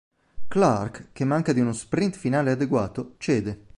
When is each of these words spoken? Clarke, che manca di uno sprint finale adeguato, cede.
Clarke, 0.47 1.09
che 1.13 1.25
manca 1.25 1.53
di 1.53 1.59
uno 1.59 1.73
sprint 1.73 2.15
finale 2.15 2.49
adeguato, 2.49 3.13
cede. 3.19 3.67